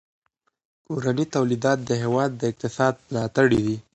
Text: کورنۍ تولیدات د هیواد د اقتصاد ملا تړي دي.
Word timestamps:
کورنۍ 0.85 1.25
تولیدات 1.35 1.79
د 1.83 1.91
هیواد 2.03 2.29
د 2.35 2.41
اقتصاد 2.51 2.93
ملا 3.05 3.23
تړي 3.35 3.59
دي. 3.65 3.77